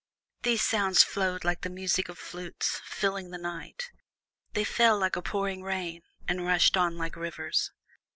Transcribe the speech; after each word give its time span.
These 0.41 0.63
sounds 0.63 1.03
flowed 1.03 1.43
like 1.43 1.61
the 1.61 1.69
music 1.69 2.09
of 2.09 2.17
flutes, 2.17 2.81
filling 2.85 3.29
the 3.29 3.37
night; 3.37 3.91
they 4.53 4.63
fell 4.63 4.97
like 4.97 5.15
a 5.15 5.21
pouring 5.21 5.61
rain, 5.61 6.01
and 6.27 6.43
rushed 6.43 6.75
on 6.75 6.97
like 6.97 7.15
rivers. 7.15 7.71